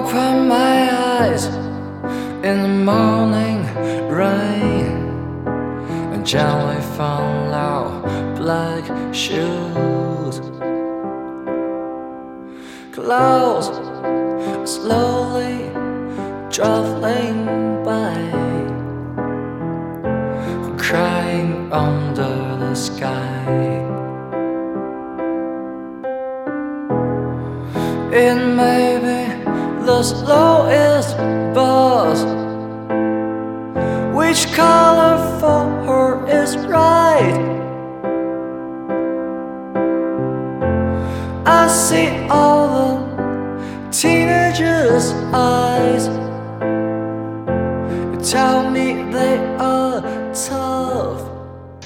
[0.00, 0.78] open my
[1.18, 1.44] eyes
[2.48, 3.58] in the morning
[4.08, 4.96] rain
[6.12, 7.90] and gently found out
[8.34, 8.84] black
[9.14, 10.36] shoes.
[12.96, 13.68] Clouds
[14.74, 15.56] slowly
[16.54, 17.38] traveling
[17.88, 18.16] by,
[20.78, 23.44] crying under the sky.
[28.12, 29.19] It may be
[29.89, 31.15] the slowest
[31.53, 32.23] bus.
[34.13, 37.53] Which color for her is right?
[41.45, 46.09] I see all the teenagers' eyes.
[48.27, 50.01] Tell me they are
[50.33, 51.21] tough.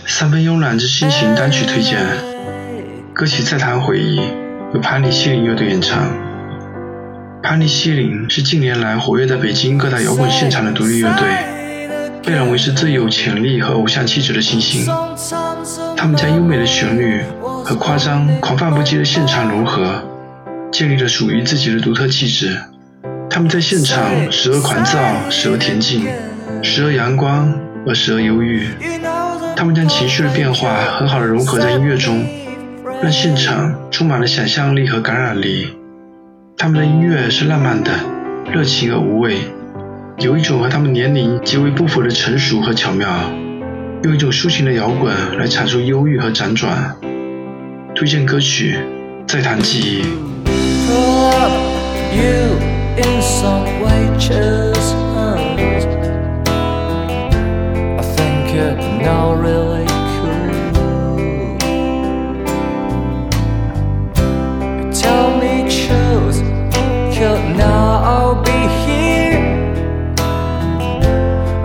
[0.06, 2.00] 三分慵懒之心情单曲推荐，
[3.14, 4.20] 歌曲《再谈回忆》
[4.74, 5.98] 由盘尼西林乐队演唱。
[7.47, 11.29] 潘尼西林是近年来活跃在北京各大摇滚现场的独立乐队，
[12.25, 14.91] 被认为是最有潜力和偶像气质的新星。
[15.95, 17.21] 他们将优美的旋律
[17.63, 20.03] 和夸张、狂放不羁的现场融合，
[20.73, 22.59] 建立了属于自己的独特气质。
[23.29, 24.99] 他们在现场时而狂躁，
[25.29, 26.07] 时而恬静，
[26.63, 27.53] 时而阳光，
[27.87, 28.67] 而时而忧郁。
[29.55, 32.27] 他们将情绪的变化很好的融合在音乐中，
[33.03, 35.77] 让现场充满了想象力和感染力。
[36.57, 37.91] 他们的音乐是浪漫的、
[38.53, 39.39] 热情而无畏，
[40.19, 43.09] 有一种和他们年龄极为不符的成熟和巧妙，
[44.05, 46.97] 用一种抒情的摇滚来阐述忧郁和辗转。
[47.95, 48.77] 推荐歌曲
[49.29, 50.03] 《再谈记忆》。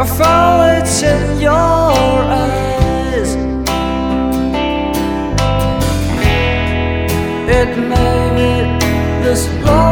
[0.10, 3.36] I found it in your eyes.
[7.48, 7.78] It
[9.24, 9.89] the slowest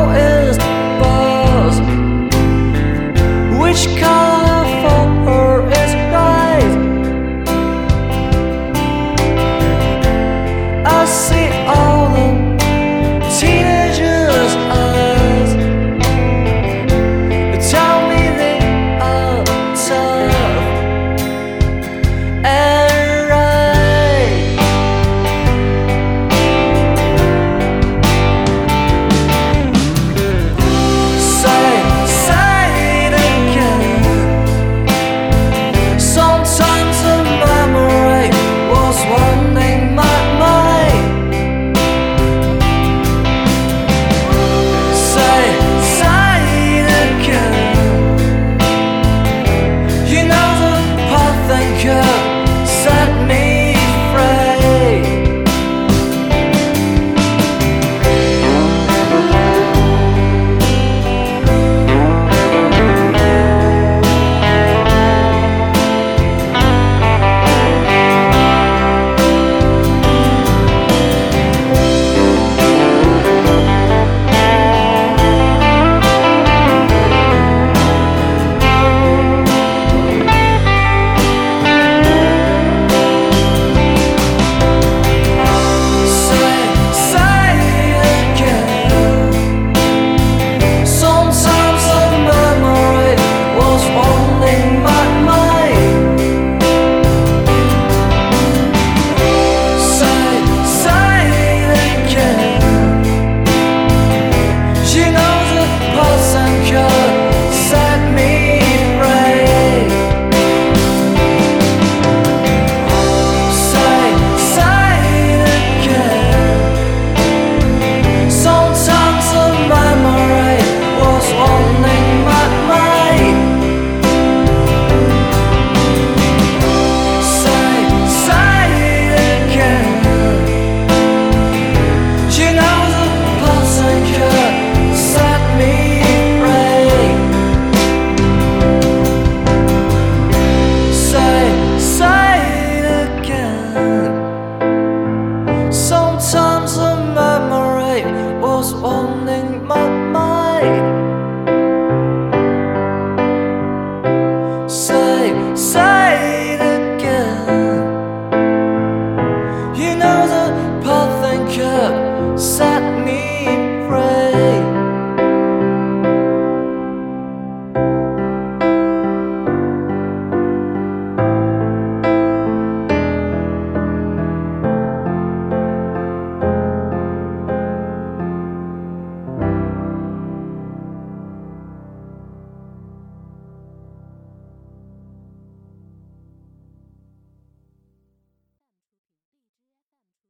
[162.48, 162.77] céu.